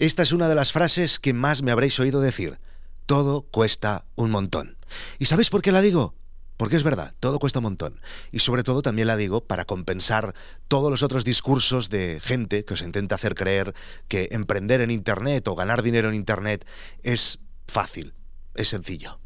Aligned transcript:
Esta 0.00 0.22
es 0.22 0.30
una 0.30 0.48
de 0.48 0.54
las 0.54 0.70
frases 0.70 1.18
que 1.18 1.32
más 1.32 1.62
me 1.62 1.72
habréis 1.72 1.98
oído 1.98 2.20
decir. 2.20 2.60
Todo 3.06 3.42
cuesta 3.42 4.04
un 4.14 4.30
montón. 4.30 4.76
¿Y 5.18 5.24
sabéis 5.24 5.50
por 5.50 5.60
qué 5.60 5.72
la 5.72 5.80
digo? 5.80 6.14
Porque 6.56 6.76
es 6.76 6.84
verdad, 6.84 7.16
todo 7.18 7.40
cuesta 7.40 7.58
un 7.58 7.64
montón. 7.64 8.00
Y 8.30 8.38
sobre 8.38 8.62
todo 8.62 8.80
también 8.80 9.08
la 9.08 9.16
digo 9.16 9.40
para 9.40 9.64
compensar 9.64 10.36
todos 10.68 10.88
los 10.88 11.02
otros 11.02 11.24
discursos 11.24 11.90
de 11.90 12.20
gente 12.20 12.64
que 12.64 12.74
os 12.74 12.82
intenta 12.82 13.16
hacer 13.16 13.34
creer 13.34 13.74
que 14.06 14.28
emprender 14.30 14.82
en 14.82 14.92
Internet 14.92 15.48
o 15.48 15.56
ganar 15.56 15.82
dinero 15.82 16.08
en 16.08 16.14
Internet 16.14 16.64
es 17.02 17.40
fácil, 17.66 18.14
es 18.54 18.68
sencillo. 18.68 19.18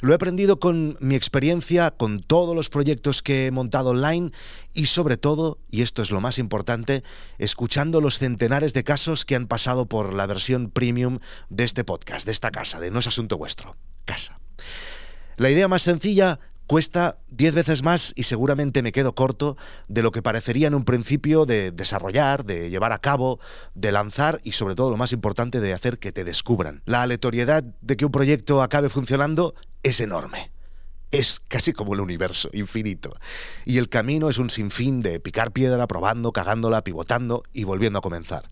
Lo 0.00 0.12
he 0.12 0.14
aprendido 0.14 0.58
con 0.58 0.96
mi 1.00 1.14
experiencia, 1.14 1.90
con 1.90 2.20
todos 2.20 2.56
los 2.56 2.70
proyectos 2.70 3.22
que 3.22 3.46
he 3.46 3.50
montado 3.50 3.90
online 3.90 4.30
y 4.72 4.86
sobre 4.86 5.18
todo, 5.18 5.58
y 5.70 5.82
esto 5.82 6.00
es 6.00 6.10
lo 6.10 6.20
más 6.20 6.38
importante, 6.38 7.02
escuchando 7.38 8.00
los 8.00 8.18
centenares 8.18 8.72
de 8.72 8.82
casos 8.82 9.24
que 9.26 9.36
han 9.36 9.46
pasado 9.46 9.86
por 9.86 10.14
la 10.14 10.26
versión 10.26 10.70
premium 10.70 11.18
de 11.50 11.64
este 11.64 11.84
podcast, 11.84 12.24
de 12.24 12.32
esta 12.32 12.50
casa, 12.50 12.80
de 12.80 12.90
No 12.90 13.00
es 13.00 13.06
Asunto 13.06 13.36
Vuestro. 13.36 13.76
Casa. 14.06 14.40
La 15.36 15.50
idea 15.50 15.68
más 15.68 15.82
sencilla 15.82 16.40
cuesta 16.70 17.18
10 17.30 17.54
veces 17.54 17.82
más 17.82 18.12
y 18.14 18.22
seguramente 18.22 18.80
me 18.82 18.92
quedo 18.92 19.16
corto 19.16 19.56
de 19.88 20.04
lo 20.04 20.12
que 20.12 20.22
parecería 20.22 20.68
en 20.68 20.74
un 20.74 20.84
principio 20.84 21.44
de 21.44 21.72
desarrollar, 21.72 22.44
de 22.44 22.70
llevar 22.70 22.92
a 22.92 23.00
cabo, 23.00 23.40
de 23.74 23.90
lanzar 23.90 24.40
y 24.44 24.52
sobre 24.52 24.76
todo 24.76 24.88
lo 24.88 24.96
más 24.96 25.12
importante 25.12 25.58
de 25.58 25.72
hacer 25.72 25.98
que 25.98 26.12
te 26.12 26.22
descubran. 26.22 26.82
La 26.84 27.02
aleatoriedad 27.02 27.64
de 27.64 27.96
que 27.96 28.04
un 28.04 28.12
proyecto 28.12 28.62
acabe 28.62 28.88
funcionando 28.88 29.56
es 29.82 30.00
enorme 30.00 30.50
es 31.10 31.42
casi 31.48 31.72
como 31.72 31.94
el 31.94 32.00
universo, 32.00 32.48
infinito. 32.52 33.12
Y 33.64 33.78
el 33.78 33.88
camino 33.88 34.30
es 34.30 34.38
un 34.38 34.50
sinfín 34.50 35.02
de 35.02 35.20
picar 35.20 35.52
piedra, 35.52 35.86
probando, 35.86 36.32
cagándola, 36.32 36.84
pivotando 36.84 37.42
y 37.52 37.64
volviendo 37.64 37.98
a 37.98 38.02
comenzar. 38.02 38.50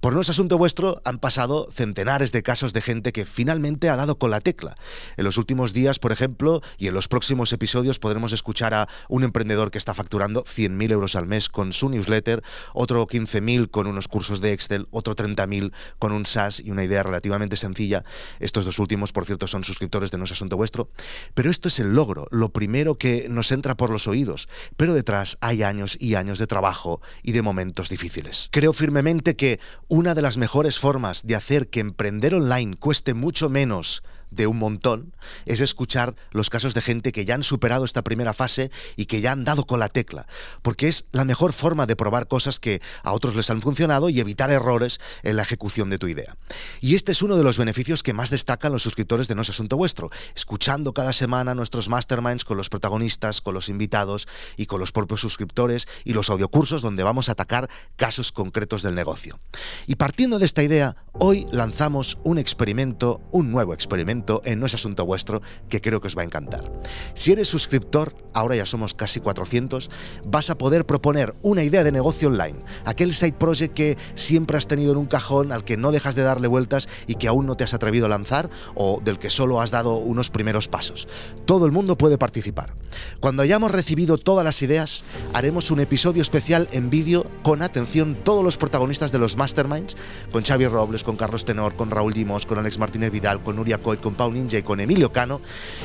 Por 0.00 0.14
no 0.14 0.20
es 0.20 0.30
asunto 0.30 0.58
vuestro, 0.58 1.02
han 1.04 1.18
pasado 1.18 1.68
centenares 1.72 2.30
de 2.30 2.44
casos 2.44 2.72
de 2.72 2.80
gente 2.80 3.12
que 3.12 3.24
finalmente 3.24 3.88
ha 3.88 3.96
dado 3.96 4.16
con 4.16 4.30
la 4.30 4.40
tecla. 4.40 4.76
En 5.16 5.24
los 5.24 5.38
últimos 5.38 5.72
días, 5.72 5.98
por 5.98 6.12
ejemplo, 6.12 6.62
y 6.78 6.86
en 6.86 6.94
los 6.94 7.08
próximos 7.08 7.52
episodios 7.52 7.98
podremos 7.98 8.32
escuchar 8.32 8.74
a 8.74 8.88
un 9.08 9.24
emprendedor 9.24 9.72
que 9.72 9.78
está 9.78 9.94
facturando 9.94 10.44
100.000 10.44 10.92
euros 10.92 11.16
al 11.16 11.26
mes 11.26 11.48
con 11.48 11.72
su 11.72 11.88
newsletter, 11.88 12.44
otro 12.74 13.04
15.000 13.08 13.70
con 13.72 13.88
unos 13.88 14.06
cursos 14.06 14.40
de 14.40 14.52
Excel, 14.52 14.86
otro 14.92 15.16
30.000 15.16 15.72
con 15.98 16.12
un 16.12 16.26
SaaS 16.26 16.60
y 16.60 16.70
una 16.70 16.84
idea 16.84 17.02
relativamente 17.02 17.56
sencilla. 17.56 18.04
Estos 18.38 18.64
dos 18.64 18.78
últimos, 18.78 19.12
por 19.12 19.24
cierto, 19.24 19.48
son 19.48 19.64
suscriptores 19.64 20.12
de 20.12 20.18
No 20.18 20.24
es 20.24 20.32
asunto 20.32 20.56
vuestro. 20.56 20.90
Pero 21.34 21.50
esto 21.50 21.66
es 21.66 21.80
el 21.80 21.94
logro, 21.94 22.28
lo 22.30 22.52
primero 22.52 22.94
que 22.96 23.26
nos 23.28 23.50
entra 23.50 23.76
por 23.76 23.90
los 23.90 24.06
oídos. 24.06 24.48
Pero 24.76 24.94
detrás 24.94 25.38
hay 25.40 25.64
años 25.64 25.96
y 26.00 26.14
años 26.14 26.38
de 26.38 26.46
trabajo 26.46 27.00
y 27.24 27.32
de 27.32 27.42
momentos 27.42 27.88
difíciles. 27.88 28.48
Creo 28.52 28.72
firmemente 28.72 29.34
que 29.34 29.47
una 29.88 30.14
de 30.14 30.22
las 30.22 30.36
mejores 30.36 30.78
formas 30.78 31.26
de 31.26 31.36
hacer 31.36 31.68
que 31.68 31.80
emprender 31.80 32.34
online 32.34 32.76
cueste 32.76 33.14
mucho 33.14 33.48
menos 33.48 34.02
de 34.30 34.46
un 34.46 34.58
montón 34.58 35.14
es 35.46 35.60
escuchar 35.60 36.14
los 36.30 36.50
casos 36.50 36.74
de 36.74 36.82
gente 36.82 37.12
que 37.12 37.24
ya 37.24 37.34
han 37.34 37.42
superado 37.42 37.84
esta 37.84 38.02
primera 38.02 38.32
fase 38.32 38.70
y 38.96 39.06
que 39.06 39.20
ya 39.20 39.32
han 39.32 39.44
dado 39.44 39.66
con 39.66 39.80
la 39.80 39.88
tecla, 39.88 40.26
porque 40.62 40.88
es 40.88 41.06
la 41.12 41.24
mejor 41.24 41.52
forma 41.52 41.86
de 41.86 41.96
probar 41.96 42.28
cosas 42.28 42.60
que 42.60 42.80
a 43.02 43.12
otros 43.12 43.36
les 43.36 43.50
han 43.50 43.62
funcionado 43.62 44.08
y 44.08 44.20
evitar 44.20 44.50
errores 44.50 45.00
en 45.22 45.36
la 45.36 45.42
ejecución 45.42 45.90
de 45.90 45.98
tu 45.98 46.08
idea. 46.08 46.36
Y 46.80 46.94
este 46.94 47.12
es 47.12 47.22
uno 47.22 47.36
de 47.36 47.44
los 47.44 47.58
beneficios 47.58 48.02
que 48.02 48.12
más 48.12 48.30
destacan 48.30 48.72
los 48.72 48.82
suscriptores 48.82 49.28
de 49.28 49.34
No 49.34 49.42
es 49.42 49.50
Asunto 49.50 49.76
Vuestro, 49.76 50.10
escuchando 50.34 50.92
cada 50.92 51.12
semana 51.12 51.54
nuestros 51.54 51.88
masterminds 51.88 52.44
con 52.44 52.56
los 52.56 52.68
protagonistas, 52.68 53.40
con 53.40 53.54
los 53.54 53.68
invitados 53.68 54.28
y 54.56 54.66
con 54.66 54.80
los 54.80 54.92
propios 54.92 55.20
suscriptores 55.20 55.86
y 56.04 56.12
los 56.12 56.30
audiocursos 56.30 56.82
donde 56.82 57.02
vamos 57.02 57.28
a 57.28 57.32
atacar 57.32 57.68
casos 57.96 58.32
concretos 58.32 58.82
del 58.82 58.94
negocio. 58.94 59.37
Y 59.86 59.96
partiendo 59.96 60.38
de 60.38 60.44
esta 60.44 60.62
idea, 60.62 60.96
hoy 61.12 61.46
lanzamos 61.50 62.18
un 62.22 62.38
experimento, 62.38 63.20
un 63.32 63.50
nuevo 63.50 63.72
experimento 63.74 64.42
en 64.44 64.60
No 64.60 64.66
es 64.66 64.74
Asunto 64.74 65.06
Vuestro 65.06 65.42
que 65.68 65.80
creo 65.80 66.00
que 66.00 66.08
os 66.08 66.16
va 66.16 66.22
a 66.22 66.26
encantar. 66.26 66.70
Si 67.14 67.32
eres 67.32 67.48
suscriptor, 67.48 68.14
ahora 68.34 68.56
ya 68.56 68.66
somos 68.66 68.94
casi 68.94 69.20
400, 69.20 69.90
vas 70.24 70.50
a 70.50 70.58
poder 70.58 70.86
proponer 70.86 71.34
una 71.42 71.64
idea 71.64 71.84
de 71.84 71.92
negocio 71.92 72.28
online, 72.28 72.62
aquel 72.84 73.14
side 73.14 73.32
project 73.32 73.74
que 73.74 73.98
siempre 74.14 74.58
has 74.58 74.68
tenido 74.68 74.92
en 74.92 74.98
un 74.98 75.06
cajón 75.06 75.52
al 75.52 75.64
que 75.64 75.76
no 75.76 75.90
dejas 75.90 76.14
de 76.14 76.22
darle 76.22 76.48
vueltas 76.48 76.88
y 77.06 77.14
que 77.14 77.28
aún 77.28 77.46
no 77.46 77.56
te 77.56 77.64
has 77.64 77.74
atrevido 77.74 78.06
a 78.06 78.10
lanzar 78.10 78.50
o 78.74 79.00
del 79.02 79.18
que 79.18 79.30
solo 79.30 79.60
has 79.60 79.70
dado 79.70 79.96
unos 79.96 80.30
primeros 80.30 80.68
pasos. 80.68 81.08
Todo 81.46 81.66
el 81.66 81.72
mundo 81.72 81.98
puede 81.98 82.18
participar. 82.18 82.74
Cuando 83.20 83.42
hayamos 83.42 83.70
recibido 83.70 84.18
todas 84.18 84.44
las 84.44 84.62
ideas, 84.62 85.04
haremos 85.32 85.70
un 85.70 85.80
episodio 85.80 86.22
especial 86.22 86.68
en 86.72 86.90
vídeo 86.90 87.26
con 87.42 87.62
atención 87.62 88.16
todos 88.22 88.44
los 88.44 88.58
protagonistas 88.58 89.12
de 89.12 89.18
los 89.18 89.27
masterminds, 89.36 89.96
con 90.32 90.42
Xavi 90.42 90.66
Robles, 90.66 91.04
con 91.04 91.16
Carlos 91.16 91.44
Tenor, 91.44 91.76
con 91.76 91.90
Raúl 91.90 92.12
Dimos, 92.12 92.46
con 92.46 92.58
Alex 92.58 92.78
Martínez 92.78 93.10
Vidal, 93.10 93.42
con 93.42 93.56
Nuria 93.56 93.78
Coy, 93.78 93.98
con 93.98 94.14
Pau 94.14 94.30
Ninja 94.30 94.58
y 94.58 94.62
con 94.62 94.80
Emilio 94.80 95.12
Cano, 95.12 95.40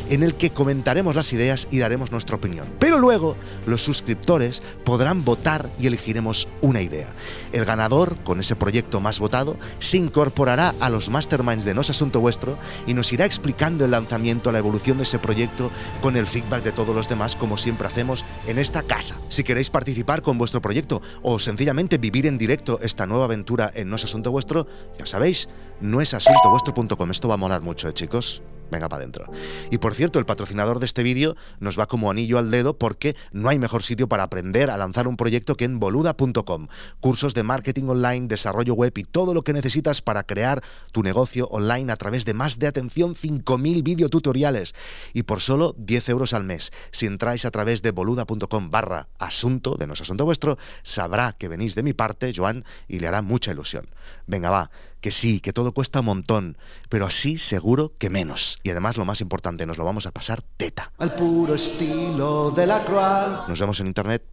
en 0.09 0.23
el 0.23 0.35
que 0.35 0.51
comentaremos 0.51 1.15
las 1.15 1.31
ideas 1.33 1.67
y 1.71 1.79
daremos 1.79 2.11
nuestra 2.11 2.35
opinión. 2.35 2.67
Pero 2.79 2.99
luego 2.99 3.35
los 3.65 3.81
suscriptores 3.81 4.61
podrán 4.83 5.23
votar 5.23 5.71
y 5.79 5.87
elegiremos 5.87 6.47
una 6.61 6.81
idea. 6.81 7.13
El 7.51 7.65
ganador, 7.65 8.17
con 8.23 8.39
ese 8.39 8.55
proyecto 8.55 8.99
más 8.99 9.19
votado, 9.19 9.57
se 9.79 9.97
incorporará 9.97 10.73
a 10.79 10.89
los 10.89 11.09
masterminds 11.09 11.65
de 11.65 11.73
No 11.73 11.81
es 11.81 11.89
Asunto 11.89 12.19
Vuestro 12.19 12.57
y 12.87 12.93
nos 12.93 13.11
irá 13.13 13.25
explicando 13.25 13.85
el 13.85 13.91
lanzamiento, 13.91 14.51
la 14.51 14.59
evolución 14.59 14.97
de 14.97 15.03
ese 15.03 15.19
proyecto 15.19 15.71
con 16.01 16.15
el 16.15 16.27
feedback 16.27 16.63
de 16.63 16.71
todos 16.71 16.95
los 16.95 17.09
demás, 17.09 17.35
como 17.35 17.57
siempre 17.57 17.87
hacemos 17.87 18.25
en 18.47 18.59
esta 18.59 18.83
casa. 18.83 19.19
Si 19.29 19.43
queréis 19.43 19.69
participar 19.69 20.21
con 20.21 20.37
vuestro 20.37 20.61
proyecto 20.61 21.01
o 21.21 21.39
sencillamente 21.39 21.97
vivir 21.97 22.27
en 22.27 22.37
directo 22.37 22.79
esta 22.81 23.05
nueva 23.05 23.27
en 23.33 23.89
No 23.89 23.95
es 23.95 24.03
Asunto 24.03 24.31
Vuestro, 24.31 24.67
ya 24.97 25.05
sabéis, 25.05 25.47
no 25.81 26.01
es 26.01 26.13
asuntovuestro.com. 26.13 27.11
Esto 27.11 27.27
va 27.27 27.33
a 27.35 27.37
molar 27.37 27.61
mucho, 27.61 27.89
¿eh, 27.89 27.93
chicos. 27.93 28.41
Venga 28.73 28.89
para 28.89 29.03
adentro. 29.03 29.31
Y 29.69 29.77
por 29.77 29.93
cierto, 29.93 30.17
el 30.17 30.25
patrocinador 30.25 30.79
de 30.79 30.85
este 30.85 31.03
vídeo 31.03 31.35
nos 31.59 31.79
va 31.79 31.85
como 31.85 32.09
anillo 32.09 32.39
al 32.39 32.49
dedo 32.49 32.77
porque 32.77 33.15
no 33.31 33.49
hay 33.49 33.59
mejor 33.59 33.83
sitio 33.83 34.09
para 34.09 34.23
aprender 34.23 34.71
a 34.71 34.77
lanzar 34.77 35.07
un 35.07 35.15
proyecto 35.15 35.55
que 35.55 35.65
en 35.65 35.79
boluda.com. 35.79 36.67
Cursos 36.99 37.35
de 37.35 37.43
marketing 37.43 37.83
online, 37.85 38.27
desarrollo 38.27 38.73
web 38.73 38.91
y 38.97 39.03
todo 39.03 39.35
lo 39.35 39.43
que 39.43 39.53
necesitas 39.53 40.01
para 40.01 40.23
crear 40.23 40.63
tu 40.91 41.03
negocio 41.03 41.45
online 41.49 41.91
a 41.91 41.97
través 41.97 42.25
de 42.25 42.33
más 42.33 42.57
de 42.57 42.65
atención 42.65 43.13
5.000 43.13 43.83
videotutoriales 43.83 44.73
y 45.13 45.23
por 45.23 45.39
solo 45.39 45.75
10 45.77 46.09
euros 46.09 46.33
al 46.33 46.43
mes. 46.43 46.71
Si 46.89 47.05
entráis 47.05 47.45
a 47.45 47.51
través 47.51 47.83
de 47.83 47.91
boluda.com 47.91 48.71
barra 48.71 49.07
asunto, 49.19 49.75
de 49.75 49.85
no 49.85 49.93
asunto 49.93 50.25
vuestro, 50.25 50.57
sabrá 50.81 51.33
que 51.33 51.47
venís 51.47 51.75
de 51.75 51.83
mi 51.83 51.93
parte, 51.93 52.33
Joan, 52.35 52.65
y 52.87 52.99
le 52.99 53.07
hará 53.07 53.21
mucha 53.21 53.51
ilusión. 53.51 53.85
Venga, 54.25 54.49
va 54.49 54.71
que 55.03 55.11
sí, 55.11 55.41
que 55.41 55.51
todo 55.51 55.73
cuesta 55.73 55.99
un 55.99 56.05
montón, 56.05 56.57
pero 56.87 57.05
así 57.05 57.37
seguro 57.37 57.91
que 57.99 58.09
menos. 58.09 58.59
Y 58.63 58.69
además 58.69 58.95
lo 58.95 59.03
más 59.03 59.19
importante, 59.19 59.65
nos 59.65 59.77
lo 59.77 59.83
vamos 59.83 60.05
a 60.05 60.11
pasar 60.11 60.41
teta. 60.55 60.93
Al 60.97 61.13
puro 61.13 61.55
estilo 61.55 62.51
de 62.51 62.65
la 62.65 62.85
Croix. 62.85 63.49
Nos 63.49 63.59
vemos 63.59 63.81
en 63.81 63.87
internet. 63.87 64.23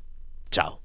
Chao. 0.49 0.81